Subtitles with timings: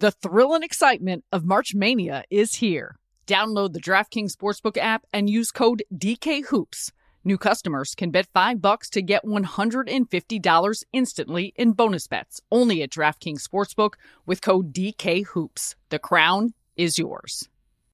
[0.00, 2.96] The thrill and excitement of March Mania is here.
[3.26, 6.90] Download the DraftKings Sportsbook app and use code DKHOOPS.
[7.22, 12.88] New customers can bet 5 bucks to get $150 instantly in bonus bets only at
[12.88, 15.74] DraftKings Sportsbook with code DKHOOPS.
[15.90, 17.50] The crown is yours.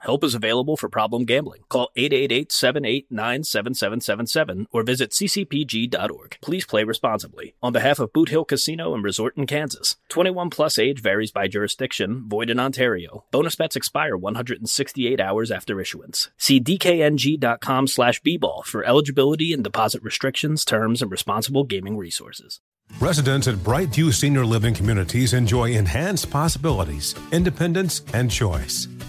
[0.00, 1.62] help is available for problem gambling.
[1.68, 6.38] Call 888 789 7777 or visit ccpg.org.
[6.40, 7.54] Please play responsibly.
[7.62, 11.48] On behalf of Boot Hill Casino and Resort in Kansas, 21 plus age varies by
[11.48, 13.24] jurisdiction, void in Ontario.
[13.30, 16.30] Bonus bets expire 168 hours after issuance.
[16.36, 22.60] See DKNG com slash bball for eligibility and deposit restrictions, terms, and responsible gaming resources.
[23.00, 28.88] Residents at Brightview Senior Living Communities enjoy enhanced possibilities, independence, and choice.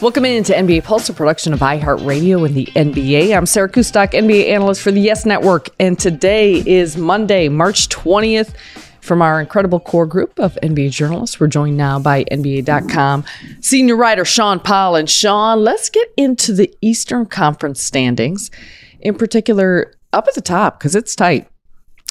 [0.00, 3.36] Welcome into NBA Pulse, a production of iHeartRadio and the NBA.
[3.36, 8.54] I'm Sarah Kustok, NBA analyst for the Yes Network, and today is Monday, March 20th.
[9.02, 13.26] From our incredible core group of NBA journalists, we're joined now by NBA.com
[13.60, 14.96] senior writer Sean Powell.
[14.96, 18.50] And Sean, let's get into the Eastern Conference standings,
[19.00, 21.46] in particular, up at the top, because it's tight.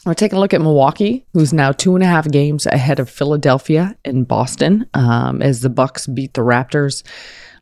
[0.06, 3.10] We're taking a look at Milwaukee, who's now two and a half games ahead of
[3.10, 7.02] Philadelphia and Boston, um, as the Bucks beat the Raptors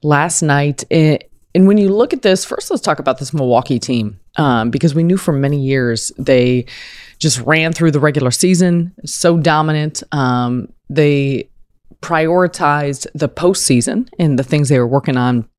[0.04, 0.84] last night.
[0.92, 4.94] and when you look at this, first let's talk about this Milwaukee team, um, because
[4.94, 6.66] we knew for many years they
[7.20, 10.04] just ran through the regular season, so dominant.
[10.12, 11.50] Um, they
[12.02, 15.50] prioritized the postseason and the things they were working on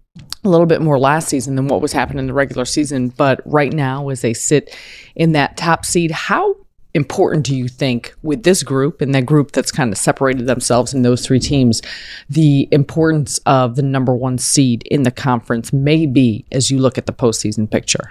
[0.45, 3.09] a little bit more last season than what was happening in the regular season.
[3.09, 4.75] But right now, as they sit
[5.15, 6.57] in that top seed, how
[6.95, 10.95] important do you think with this group and that group that's kind of separated themselves
[10.95, 11.83] in those three teams,
[12.29, 16.99] the importance of the number one seed in the conference may be as you look
[16.99, 18.11] at the postseason picture?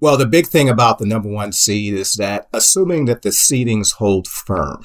[0.00, 3.94] Well, the big thing about the number one seed is that assuming that the seedings
[3.94, 4.84] hold firm,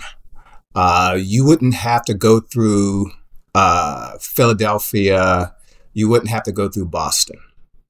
[0.74, 3.12] uh, you wouldn't have to go through
[3.53, 5.53] uh, Philadelphia.
[5.94, 7.40] You wouldn't have to go through Boston.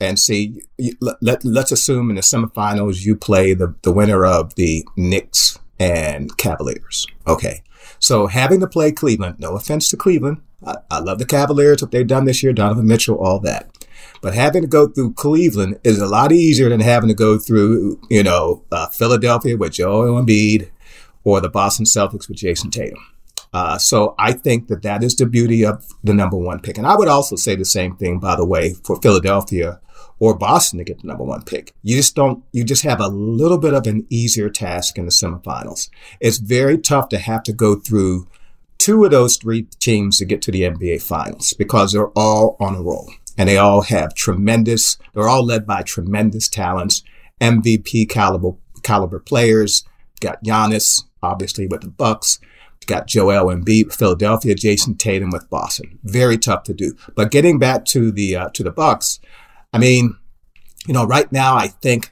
[0.01, 0.63] And see,
[1.00, 5.59] let, let, us assume in the semifinals you play the, the winner of the Knicks
[5.79, 7.06] and Cavaliers.
[7.28, 7.62] Okay.
[8.00, 10.41] So having to play Cleveland, no offense to Cleveland.
[10.66, 13.69] I, I love the Cavaliers, what they've done this year, Donovan Mitchell, all that.
[14.23, 18.00] But having to go through Cleveland is a lot easier than having to go through,
[18.09, 20.72] you know, uh, Philadelphia with Joel Embiid
[21.23, 22.97] or the Boston Celtics with Jayson Tatum.
[23.53, 26.78] Uh, so I think that that is the beauty of the number one pick.
[26.78, 29.81] And I would also say the same thing, by the way, for Philadelphia
[30.19, 31.73] or Boston to get the number one pick.
[31.84, 35.11] You just don't, you just have a little bit of an easier task in the
[35.11, 35.90] semifinals.
[36.19, 38.28] It's very tough to have to go through
[38.78, 42.75] two of those three teams to get to the NBA finals because they're all on
[42.75, 47.03] a roll and they all have tremendous, they're all led by tremendous talents,
[47.41, 48.51] MVP caliber,
[48.84, 49.84] caliber players.
[50.19, 52.40] Got Giannis, obviously with the Bucks.
[52.87, 55.99] Got Joel Embiid, Philadelphia, Jayson Tatum with Boston.
[56.03, 56.95] Very tough to do.
[57.15, 59.19] But getting back to the uh, to the Bucks,
[59.71, 60.17] I mean,
[60.87, 62.11] you know, right now I think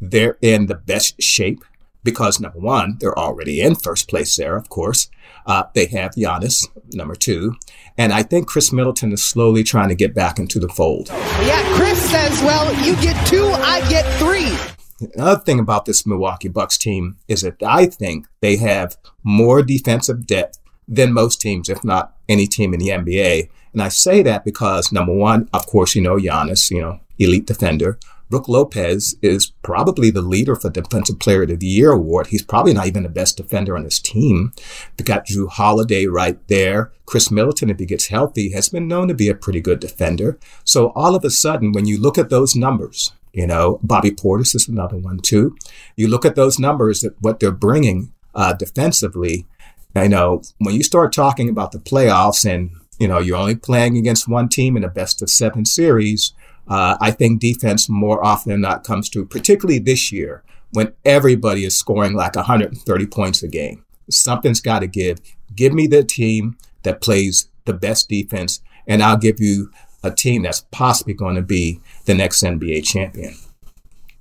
[0.00, 1.64] they're in the best shape
[2.02, 5.10] because number one, they're already in first place there, of course.
[5.44, 7.54] Uh, they have Giannis, number two.
[7.98, 11.08] And I think Khris Middleton is slowly trying to get back into the fold.
[11.08, 14.75] Yeah, Khris says, well, you get two, I get three.
[15.14, 20.26] Another thing about this Milwaukee Bucks team is that I think they have more defensive
[20.26, 20.58] depth
[20.88, 23.50] than most teams, if not any team in the NBA.
[23.72, 27.46] And I say that because number one, of course, you know, Giannis, you know, elite
[27.46, 27.98] defender.
[28.28, 32.28] Brook Lopez is probably the leader for Defensive Player of the Year award.
[32.28, 34.52] He's probably not even the best defender on his team.
[34.98, 36.90] We got Jrue Holiday right there.
[37.04, 40.38] Khris Middleton, if he gets healthy, has been known to be a pretty good defender.
[40.64, 44.54] So all of a sudden, when you look at those numbers, You know, Bobby Portis
[44.54, 45.58] is another one too.
[45.94, 49.44] You look at those numbers, that what they're bringing uh, defensively.
[49.94, 53.98] I know when you start talking about the playoffs and you know you're only playing
[53.98, 56.32] against one team in a best of seven series.
[56.66, 60.42] Uh, I think defense more often than not comes to, particularly this year
[60.72, 63.84] when everybody is scoring like 130 points a game.
[64.10, 65.18] Something's got to give.
[65.54, 69.70] Give me the team that plays the best defense, and I'll give you
[70.02, 73.34] a team that's possibly going to be the next NBA champion.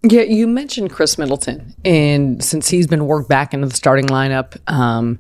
[0.04, 4.58] Yeah, you mentioned Khris Middleton, and since he's been worked back into the starting lineup,
[4.72, 5.20] um,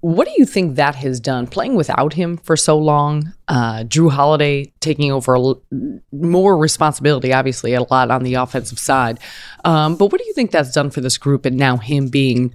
[0.00, 1.46] what do you think that has done?
[1.46, 5.54] Playing without him for so long, uh, Jrue Holiday taking over
[6.10, 9.20] more responsibility, obviously, a lot on the offensive side.
[9.64, 12.54] Um, but what do you think that's done for this group, and now him being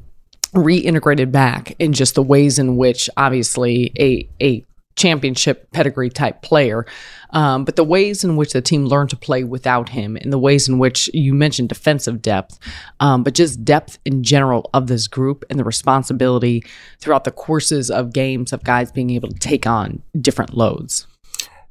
[0.54, 6.86] reintegrated back in just the ways in which, obviously, a a championship pedigree type player.
[7.32, 10.40] Um, but the ways in which the team learned to play without him, and the
[10.40, 12.58] ways in which you mentioned defensive depth,
[13.00, 16.64] um, but just depth in general of this group and the responsibility
[17.00, 21.08] throughout the courses of games of guys being able to take on different loads.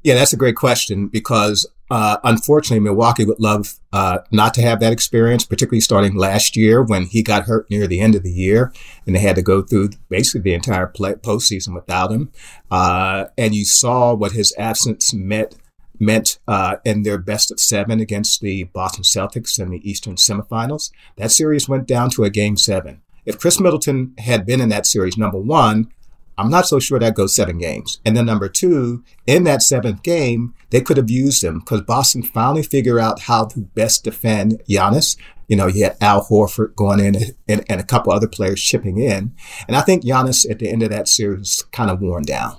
[0.02, 4.80] Yeah, that's a great question because uh, unfortunately, Milwaukee would love uh, not to have
[4.80, 8.32] that experience, particularly starting last year when he got hurt near the end of the
[8.32, 8.72] year,
[9.06, 12.32] and they had to go through basically the entire play, postseason without him.
[12.68, 15.54] Uh, and you saw what his absence meant
[16.00, 20.90] meant uh, in their best of seven against the Boston Celtics in the Eastern semifinals.
[21.16, 23.02] That series went down to a game seven.
[23.24, 25.92] If Khris Middleton had been in that series, number one,
[26.36, 28.00] I'm not so sure that goes seven games.
[28.04, 32.22] And then number two, in that seventh game, they could have used him because Boston
[32.22, 35.16] finally figured out how to best defend Giannis.
[35.48, 37.16] You know, you had Al Horford going in
[37.48, 39.34] and, and a couple other players chipping in.
[39.68, 42.58] And I think Giannis at the end of that series kind of worn down.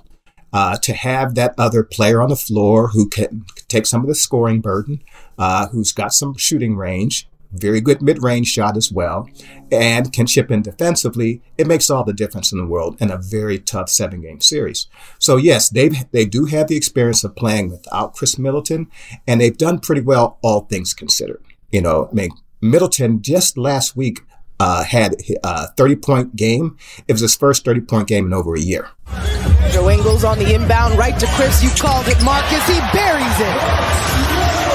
[0.52, 4.14] Uh, to have that other player on the floor who can take some of the
[4.14, 5.02] scoring burden,
[5.36, 9.28] uh, who's got some shooting range, very good mid-range shot as well,
[9.70, 11.42] and can chip in defensively.
[11.58, 14.86] It makes all the difference in the world in a very tough seven-game series.
[15.18, 18.88] So yes, they they do have the experience of playing without Khris Middleton,
[19.26, 21.42] and they've done pretty well, all things considered.
[21.70, 24.20] You know, I mean, Middleton just last week
[24.58, 25.14] uh, had
[25.44, 26.76] a 30-point game.
[27.06, 28.88] It was his first 30-point game in over a year.
[29.70, 31.62] Joe Ingles on the inbound, right to Khris.
[31.62, 32.66] You called it, Marcus.
[32.66, 34.65] He buries it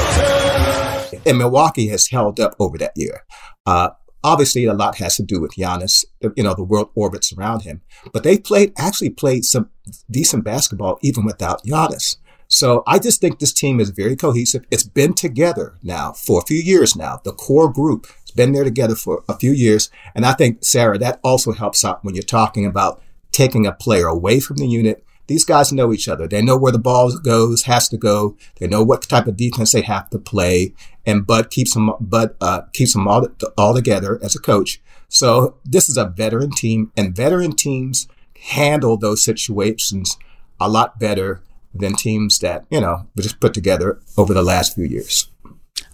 [1.26, 3.24] and Milwaukee has held up over that year.
[3.66, 3.90] Uh,
[4.24, 6.06] obviously, a lot has to do with Giannis.
[6.36, 7.82] You know, the world orbits around him,
[8.14, 9.70] but they played actually played some
[10.10, 12.18] decent basketball even without Giannis.
[12.48, 14.66] So I just think this team is very cohesive.
[14.70, 17.22] It's been together now for a few years now.
[17.24, 20.98] The core group has been there together for a few years, and I think Sarah
[20.98, 23.02] that also helps out when you're talking about
[23.32, 26.28] taking a player away from the unit these guys know each other.
[26.28, 28.36] They know where the ball goes, has to go.
[28.60, 30.74] They know what type of defense they have to play.
[31.06, 34.82] And Bud keeps them, Bud uh, keeps them all, all together as a coach.
[35.08, 38.08] So this is a veteran team, and veteran teams
[38.44, 40.18] handle those situations
[40.60, 41.42] a lot better
[41.74, 45.31] than teams that you know were just put together over the last few years.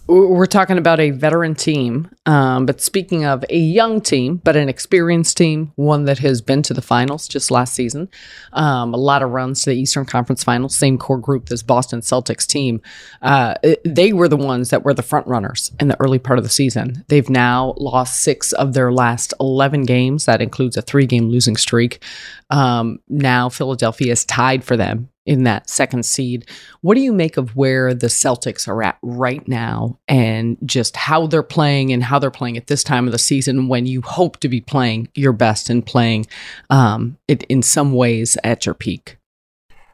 [0.08, 4.70] We're talking about a veteran team, um, but speaking of a young team, but an
[4.70, 8.08] experienced team, one that has been to the finals just last season,
[8.54, 12.00] um, a lot of runs to the Eastern Conference Finals, same core group as Boston
[12.00, 12.80] Celtics team.
[13.20, 16.42] Uh, they were the ones that were the front runners in the early part of
[16.42, 17.04] the season.
[17.08, 20.24] They've now lost six of their last 11 games.
[20.24, 22.02] That includes a three game losing streak.
[22.48, 26.48] Um, now Philadelphia is tied for them in that second seed.
[26.80, 31.26] What do you make of where the Celtics are at right now and just how
[31.26, 34.38] they're playing and how they're playing at this time of the season when you hope
[34.38, 36.26] to be playing your best and playing
[36.70, 39.18] um, it in some ways at your peak?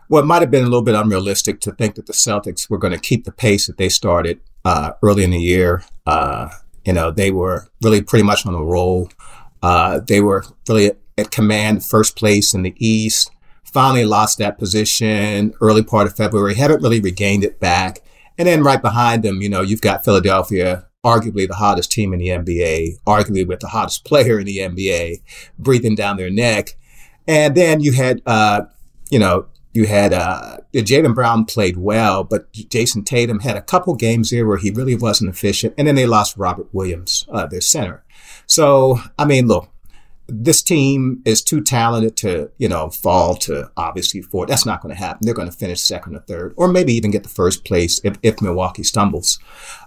[0.08, 2.78] Well, it might have been a little bit unrealistic to think that the Celtics were
[2.78, 5.82] going to keep the pace that they started uh, early in the year.
[6.06, 6.48] Uh,
[6.84, 9.10] you know, they were really pretty much on a roll.
[9.64, 13.30] Uh, they were really at command, first place in the East
[13.64, 18.00] finally lost that position early part of February, haven't really regained it back.
[18.38, 22.18] And then right behind them, you know, you've got Philadelphia, arguably the hottest team in
[22.18, 25.22] the NBA, arguably with the hottest player in the NBA,
[25.58, 26.70] breathing down their neck.
[27.28, 28.62] And then you had, uh,
[29.10, 33.94] you know, you had uh, Jaylen Brown played well, but Jayson Tatum had a couple
[33.96, 35.74] games there where he really wasn't efficient.
[35.76, 38.04] And then they lost Robert Williams, uh, their center.
[38.46, 39.68] So, I mean, look,
[40.26, 44.48] this team is too talented to, you know, fall to obviously fourth.
[44.48, 45.20] That's not going to happen.
[45.22, 48.16] They're going to finish second or third, or maybe even get the first place if,
[48.22, 49.38] if Milwaukee stumbles.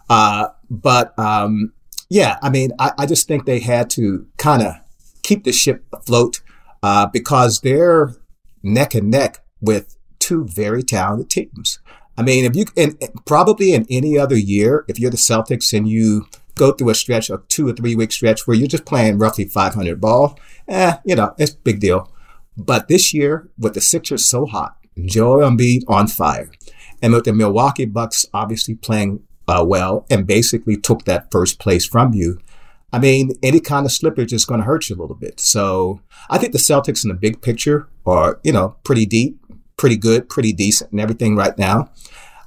[0.09, 1.73] Uh, but um,
[2.09, 4.75] yeah, I mean, I, I, just think they had to kind of
[5.23, 6.41] keep the ship afloat
[6.83, 8.13] uh, because they're
[8.63, 11.79] neck and neck with two very talented teams.
[12.17, 15.87] I mean, if you and probably in any other year, if you're the Celtics and
[15.87, 16.27] you
[16.57, 19.45] go through a stretch of two or three week stretch where you're just playing roughly
[19.45, 20.37] 500 ball,
[20.67, 22.11] eh, you know, it's big deal.
[22.57, 26.49] But this year, with the Sixers so hot, Joel Embiid on fire,
[27.01, 31.85] and with the Milwaukee Bucks obviously playing uh, well and basically took that first place
[31.85, 32.39] from you,
[32.91, 35.39] I mean, any kind of slippage is going to hurt you a little bit.
[35.39, 39.39] So I think the Celtics in the big picture are, you know, pretty deep,
[39.75, 41.91] pretty good, pretty decent and everything right now.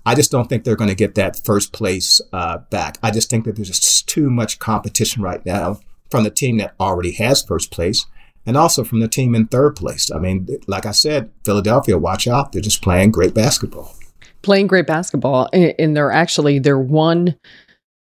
[0.05, 2.99] I just don't think they're going to get that first place uh, back.
[3.03, 5.81] I just think that there's just too much competition right now
[6.11, 8.07] from the team that already has first place
[8.47, 10.11] and also from the team in third place.
[10.11, 12.53] I mean, like I said, Philadelphia, watch out.
[12.53, 13.95] They're just playing great basketball.
[14.43, 15.49] Playing great basketball.
[15.53, 17.37] And they're actually, they're one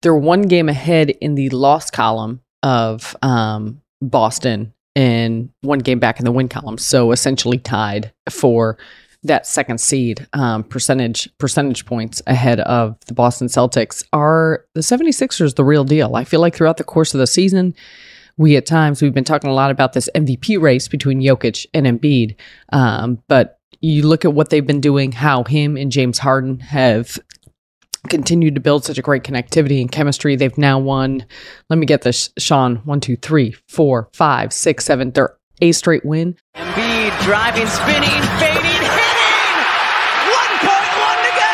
[0.03, 6.19] they're one game ahead in the loss column of um, Boston and one game back
[6.19, 6.77] in the win column.
[6.77, 8.77] So essentially tied for
[9.25, 14.05] that second seed um, percentage percentage points ahead of the Boston Celtics.
[14.13, 16.15] Are the 76ers the real deal?
[16.17, 17.75] I feel like throughout the course of the season,
[18.37, 21.87] we at times we've been talking a lot about this MVP race between Jokic and
[21.87, 22.37] Embiid,
[22.73, 27.19] um, but you look at what they've been doing, how him and James Harden have
[28.09, 30.37] continued to build such a great connectivity and chemistry.
[30.37, 31.25] They've now won,
[31.71, 36.05] let me get this, Sean, one, two, three, four, five, six, seven, they're a straight
[36.05, 36.37] win.
[36.57, 39.15] Embiid driving, spinning, fading, hitting!
[40.29, 41.53] 1.1 to go!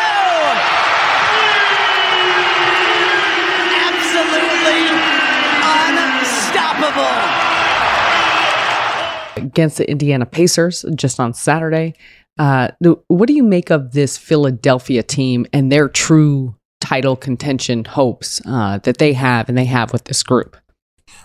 [3.87, 4.83] Absolutely
[5.63, 7.51] unstoppable!
[9.37, 11.95] Against the Indiana Pacers just on Saturday.
[12.39, 12.69] Uh,
[13.09, 18.79] what do you make of this Philadelphia team and their true title contention hopes uh,
[18.79, 20.57] that they have and they have with this group?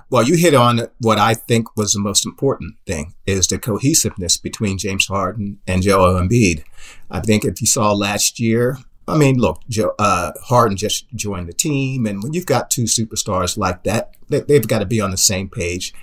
[0.10, 4.38] Well, you hit on what I think was the most important thing is the cohesiveness
[4.38, 6.64] between James Harden and Joel Embiid.
[7.10, 11.48] I think if you saw last year, I mean, look, Joe, uh, Harden just joined
[11.48, 15.02] the team, and when you've got two superstars like that, they, they've got to be
[15.02, 15.94] on the same page.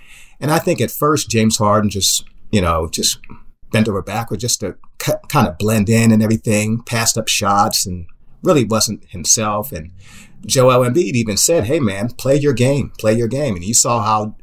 [0.43, 3.19] And I think at first James Harden just, you know, just
[3.71, 8.07] bent over backward just to kind of blend in and everything, passed up shots and
[8.43, 9.71] really wasn't himself.
[9.73, 9.93] And
[10.45, 13.55] Joel Embiid even said, hey, man, play your game, play your game.
[13.55, 14.37] And you saw how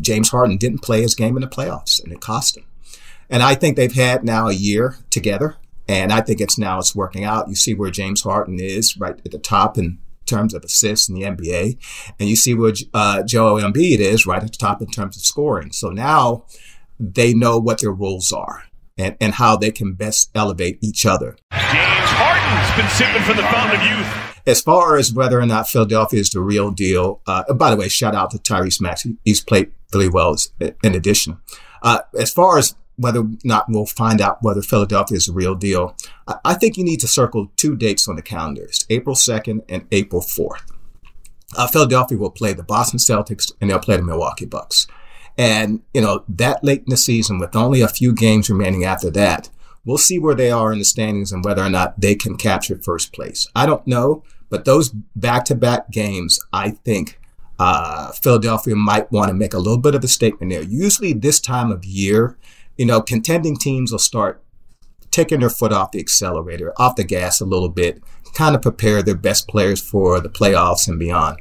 [0.00, 2.64] James Harden didn't play his game in the playoffs and it cost him.
[3.30, 5.56] And I think they've had now a year together.
[5.86, 7.48] And I think it's now it's working out.
[7.48, 9.98] You see where James Harden is right at the top in
[10.28, 11.78] terms of assists in the NBA.
[12.18, 15.22] And you see where uh, Joel Embiid is right at the top in terms of
[15.22, 15.72] scoring.
[15.72, 16.44] So now
[17.00, 18.64] they know what their roles are
[18.96, 21.36] and, and how they can best elevate each other.
[21.52, 24.24] James Harden's been sipping from the fountain of youth.
[24.46, 27.88] As far as whether or not Philadelphia is the real deal, uh, by the way,
[27.88, 29.16] shout out to Tyrese Maxey.
[29.24, 30.36] He's played really well
[30.82, 31.38] in addition.
[31.82, 35.54] Uh, as far as whether or not we'll find out whether Philadelphia is the real
[35.54, 39.62] deal, I, I think you need to circle two dates on the calendars, April 2nd
[39.68, 40.62] and April 4th.
[41.56, 44.86] Uh, Philadelphia will play the Boston Celtics and they'll play the Milwaukee Bucks.
[45.38, 49.08] And, you know, that late in the season with only a few games remaining after
[49.12, 49.48] that,
[49.84, 52.76] we'll see where they are in the standings and whether or not they can capture
[52.76, 53.46] first place.
[53.54, 57.18] I don't know, but those back to back games, I think
[57.58, 60.62] uh, Philadelphia might want to make a little bit of a statement there.
[60.62, 62.36] Usually, this time of year,
[62.78, 64.42] you know, contending teams will start
[65.10, 68.02] taking their foot off the accelerator, off the gas a little bit,
[68.34, 71.38] kind of prepare their best players for the playoffs and beyond.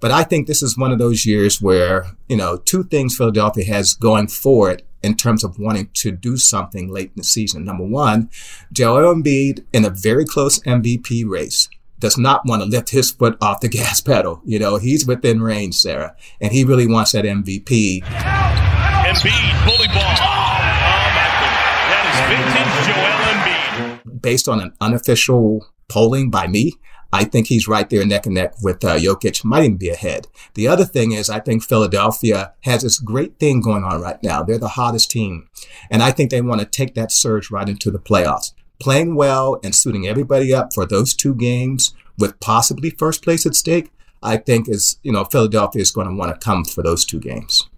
[0.00, 3.64] But I think this is one of those years where, you know, two things Philadelphia
[3.66, 7.64] has going for it in terms of wanting to do something late in the season.
[7.64, 8.30] Number one,
[8.72, 11.68] Joel Embiid in a very close MVP race
[11.98, 14.40] does not want to lift his foot off the gas pedal.
[14.44, 18.02] You know, he's within range, Sarah, and he really wants that MVP.
[18.02, 20.16] Embiid, bully ball.
[20.16, 21.80] Oh, my goodness.
[21.90, 24.09] That is vintage Joel Embiid.
[24.20, 26.72] Based on an unofficial polling by me,
[27.12, 30.28] I think he's right there neck and neck with uh, Jokic, might even be ahead.
[30.54, 34.42] The other thing is, I think Philadelphia has this great thing going on right now.
[34.42, 35.48] They're the hottest team.
[35.90, 38.52] And I think they want to take that surge right into the playoffs.
[38.78, 43.56] Playing well and suiting everybody up for those two games with possibly first place at
[43.56, 43.90] stake,
[44.22, 47.18] I think is, you know, Philadelphia is going to want to come for those two
[47.18, 47.68] games.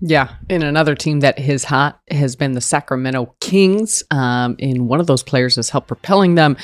[0.00, 4.02] Yeah, and another team that is hot has been the Sacramento Kings.
[4.10, 6.56] Um, and one of those players has helped propelling them.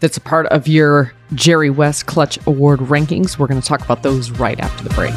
[0.00, 3.38] That's a part of your Jerry West Clutch Award rankings.
[3.38, 5.14] We're going to talk about those right after the break.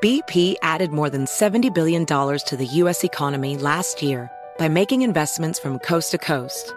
[0.00, 3.04] BP added more than $70 billion to the U.S.
[3.04, 6.74] economy last year by making investments from coast to coast.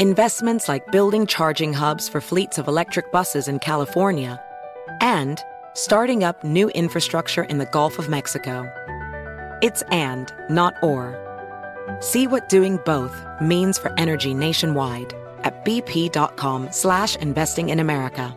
[0.00, 4.42] Investments like building charging hubs for fleets of electric buses in California
[5.00, 5.38] and
[5.74, 8.70] starting up new infrastructure in the Gulf of Mexico.
[9.60, 11.20] It's and, not or.
[12.00, 18.34] See what doing both means for energy nationwide at bp.com slash investing in America.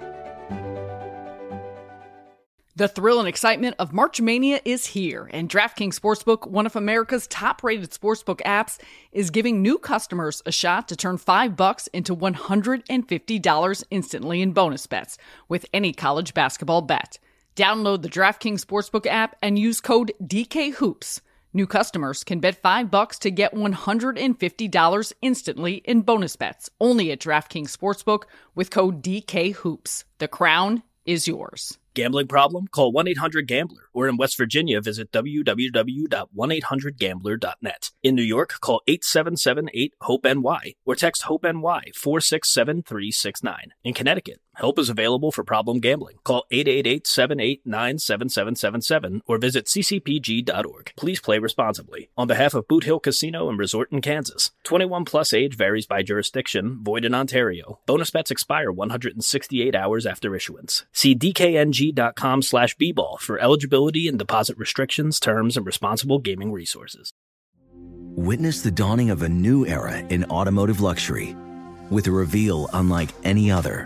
[2.76, 7.26] The thrill and excitement of March Mania is here, and DraftKings Sportsbook, one of America's
[7.26, 8.78] top-rated sportsbook apps,
[9.12, 14.86] is giving new customers a shot to turn 5 bucks into $150 instantly in bonus
[14.86, 15.18] bets
[15.50, 17.18] with any college basketball bet.
[17.58, 21.22] Download the DraftKings Sportsbook app and use code DKHOOPS.
[21.54, 27.20] New customers can bet 5 bucks to get $150 instantly in bonus bets only at
[27.20, 30.04] DraftKings Sportsbook with code DKHOOPS.
[30.20, 31.80] The crown is yours.
[31.96, 32.68] Gambling problem?
[32.68, 33.90] Call 1 800 Gambler.
[33.92, 37.92] Or in West Virginia, visit www.1800Gambler.net.
[38.04, 43.74] In New York, call 877 8 HOPE NY or text HOPE NY 467 369.
[43.84, 46.18] In Connecticut, help is available for problem gambling.
[46.24, 50.94] Call 888 789 7777 or visit ccpg.org.
[50.96, 52.10] Please play responsibly.
[52.18, 56.04] On behalf of Boot Hill Casino and Resort in Kansas, 21 plus age varies by
[56.04, 57.80] jurisdiction, void in Ontario.
[57.86, 60.86] Bonus bets expire 168 hours after issuance.
[60.92, 67.12] See DKNG.com slash B-ball for eligibility and deposit restrictions, terms, and responsible gaming resources.
[68.18, 71.36] Witness the dawning of a new era in automotive luxury
[71.92, 73.86] with a reveal unlike any other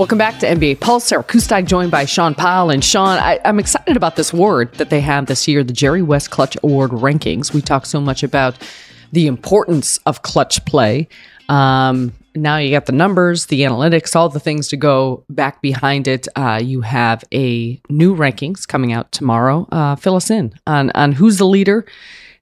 [0.00, 1.04] Welcome back to NBA Pulse.
[1.04, 2.70] Sarah Kustok joined by Sean Powell.
[2.70, 6.00] And Sean, I, am excited about this award that they have this year, the Jerry
[6.00, 7.52] West Clutch Award rankings.
[7.52, 8.56] We talk so much about
[9.12, 11.06] the importance of clutch play.
[11.50, 16.08] Um, now you got the numbers, the analytics, all the things to go back behind
[16.08, 16.26] it.
[16.34, 19.68] Uh, you have a new rankings coming out tomorrow.
[19.70, 21.84] Uh, fill us in on on who's the leader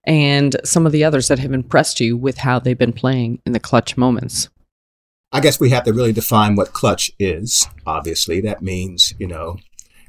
[0.04, 3.50] and some of the others that have impressed you with how they've been playing in
[3.50, 4.48] the clutch moments.
[5.30, 7.68] I guess we have to really define what clutch is.
[7.86, 9.58] Obviously, that means you know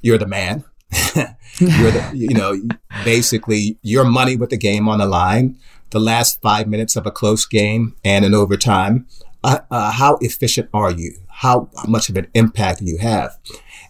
[0.01, 0.63] you're the man.
[1.59, 2.59] you're the, you know
[3.03, 5.57] basically your money with the game on the line.
[5.89, 9.07] The last five minutes of a close game and in overtime.
[9.43, 11.13] Uh, uh, how efficient are you?
[11.29, 13.37] How, much of an impact do you have?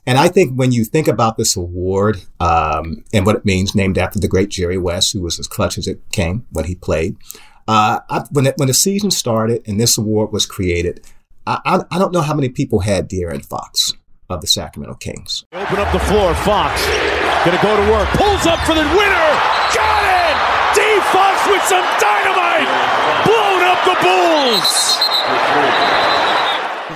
[0.06, 3.98] And I think when you think about this award um, and what it means, named
[3.98, 7.18] after the great Jerry West, who was as clutch as it came when he played,
[7.68, 11.04] uh, I, when it, when the season started and this award was created,
[11.50, 13.94] I, I, don't know how many people had De'Aaron Fox
[14.30, 15.46] of the Sacramento Kings.
[15.52, 16.36] Open up the floor.
[16.36, 16.86] Fox
[17.44, 18.08] gonna go to work.
[18.10, 19.30] Pulls up for the winner.
[19.74, 20.38] Got it.
[20.78, 22.70] D Fox with some dynamite.
[23.26, 25.00] Blown up the Bulls.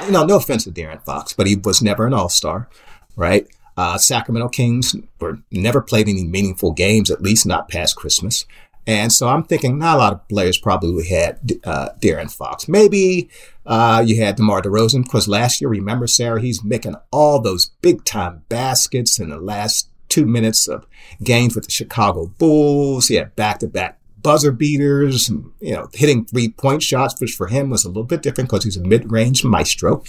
[0.06, 2.70] You know, no offense to De'Aaron Fox, but he was never an All Star,
[3.16, 3.48] right?
[3.76, 8.46] Uh, Sacramento Kings were never played any meaningful games, at least not past Christmas.
[8.86, 12.68] And so I'm thinking not a lot of players probably had uh, De'Aaron Fox.
[12.68, 13.30] Maybe
[13.66, 18.04] uh, you had DeMar DeRozan, because last year, remember, Sarah, he's making all those big
[18.04, 20.86] time baskets in the last two minutes of
[21.24, 23.08] games with the Chicago Bulls.
[23.08, 27.48] He had back to back buzzer beaters, you know, hitting three point shots, which for
[27.48, 30.04] him was a little bit different because he's a mid range maestro.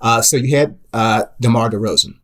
[0.00, 2.18] Uh, so you had uh, DeMar DeRozan.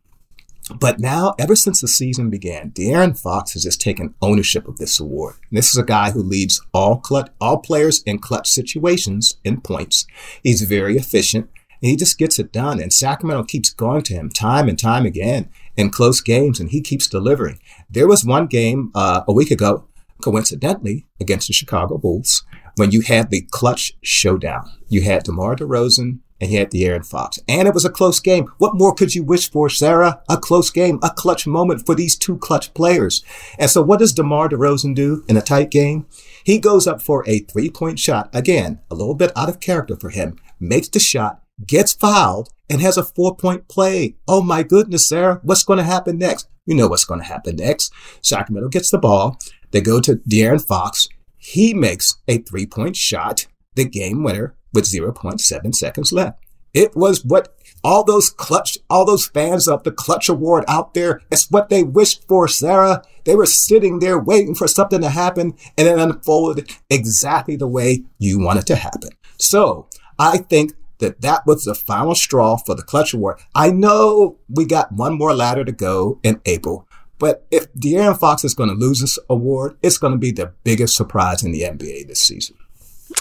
[0.77, 4.99] But now, ever since the season began, De'Aaron Fox has just taken ownership of this
[4.99, 5.35] award.
[5.49, 9.61] And this is a guy who leads all clutch, all players in clutch situations in
[9.61, 10.05] points.
[10.43, 11.49] He's very efficient
[11.81, 12.79] and he just gets it done.
[12.81, 16.81] And Sacramento keeps going to him time and time again in close games, and he
[16.81, 17.59] keeps delivering.
[17.89, 19.87] There was one game uh, a week ago,
[20.21, 22.43] coincidentally, against the Chicago Bulls,
[22.75, 24.69] when you had the clutch showdown.
[24.89, 27.39] You had DeMar DeRozan and he had De'Aaron Fox.
[27.47, 28.47] And it was a close game.
[28.57, 30.21] What more could you wish for, Sarah?
[30.29, 33.23] A close game, a clutch moment for these two clutch players.
[33.57, 36.05] And so what does DeMar DeRozan do in a tight game?
[36.43, 38.29] He goes up for a three-point shot.
[38.33, 40.37] Again, a little bit out of character for him.
[40.59, 44.15] Makes the shot, gets fouled, and has a four-point play.
[44.27, 45.39] Oh my goodness, Sarah.
[45.43, 46.47] What's going to happen next?
[46.65, 47.91] You know what's going to happen next.
[48.21, 49.37] Sacramento gets the ball.
[49.71, 51.07] They go to De'Aaron Fox.
[51.37, 53.47] He makes a three-point shot
[53.79, 56.39] the game winner with 0.7 seconds left.
[56.73, 61.21] It was what all those clutch, all those fans of the clutch award out there,
[61.31, 63.01] it's what they wished for, Sarah.
[63.25, 68.03] They were sitting there waiting for something to happen and it unfolded exactly the way
[68.17, 69.09] you want it to happen.
[69.37, 69.87] So
[70.19, 73.39] I think that that was the final straw for the clutch award.
[73.55, 76.87] I know we got one more ladder to go in April,
[77.17, 80.53] but if De'Aaron Fox is going to lose this award, it's going to be the
[80.63, 82.57] biggest surprise in the NBA this season.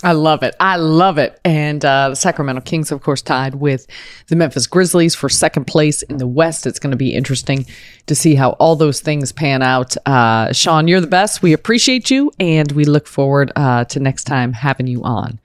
[0.02, 0.54] I love it.
[0.60, 1.40] I love it.
[1.44, 3.86] And uh, the Sacramento Kings, of course, tied with
[4.28, 6.66] the Memphis Grizzlies for second place in the West.
[6.66, 7.66] It's going to be interesting
[8.06, 9.96] to see how all those things pan out.
[10.06, 11.42] Uh, Sean, you're the best.
[11.42, 15.40] We appreciate you, and we look forward uh, to next time having you on.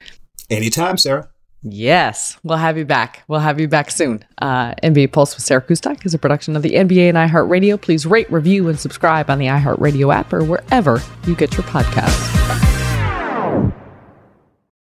[0.50, 1.30] Anytime, Sarah.
[1.66, 3.24] Yes, we'll have you back.
[3.30, 4.26] We'll have you back soon.
[4.38, 7.80] Uh, NBA Pulse with Sarah Kustok is a production of the NBA and iHeartRadio.
[7.80, 12.83] Please rate, review, and subscribe on the iHeartRadio app or wherever you get your podcasts.